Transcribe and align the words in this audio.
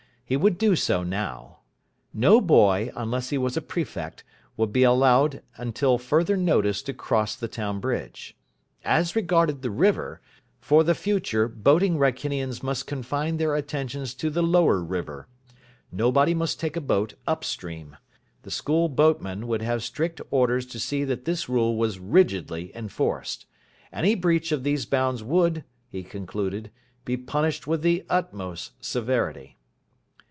He 0.23 0.37
would 0.37 0.57
do 0.57 0.77
so 0.77 1.03
now. 1.03 1.59
No 2.13 2.39
boy, 2.39 2.89
unless 2.95 3.31
he 3.31 3.37
was 3.37 3.57
a 3.57 3.61
prefect, 3.61 4.23
would 4.55 4.71
be 4.71 4.83
allowed 4.83 5.43
till 5.73 5.97
further 5.97 6.37
notice 6.37 6.81
to 6.83 6.93
cross 6.93 7.35
the 7.35 7.49
town 7.49 7.81
bridge. 7.81 8.37
As 8.85 9.13
regarded 9.13 9.61
the 9.61 9.69
river, 9.69 10.21
for 10.61 10.85
the 10.85 10.95
future 10.95 11.49
boating 11.49 11.97
Wrykinians 11.97 12.63
must 12.63 12.87
confine 12.87 13.35
their 13.35 13.55
attentions 13.57 14.13
to 14.13 14.29
the 14.29 14.41
lower 14.41 14.81
river. 14.81 15.27
Nobody 15.91 16.33
must 16.33 16.61
take 16.61 16.77
a 16.77 16.79
boat 16.79 17.15
up 17.27 17.43
stream. 17.43 17.97
The 18.43 18.51
school 18.51 18.87
boatman 18.87 19.47
would 19.47 19.61
have 19.61 19.83
strict 19.83 20.21
orders 20.31 20.65
to 20.67 20.79
see 20.79 21.03
that 21.03 21.25
this 21.25 21.49
rule 21.49 21.75
was 21.75 21.99
rigidly 21.99 22.73
enforced. 22.73 23.47
Any 23.91 24.15
breach 24.15 24.53
of 24.53 24.63
these 24.63 24.85
bounds 24.85 25.23
would, 25.23 25.65
he 25.89 26.03
concluded, 26.03 26.71
be 27.03 27.17
punished 27.17 27.67
with 27.67 27.81
the 27.81 28.05
utmost 28.09 28.81
severity. 28.81 29.57